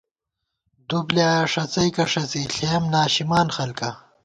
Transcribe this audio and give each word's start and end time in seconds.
دُو 0.87 0.97
بۡلیایا 1.07 1.43
ݭَڅَئیکہ 1.51 2.05
ݭَڅی 2.11 2.41
ݪېیَم 2.53 2.83
ناشِمان 2.93 3.47
خلکا 3.55 3.89